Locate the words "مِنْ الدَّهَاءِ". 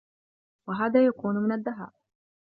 1.35-1.93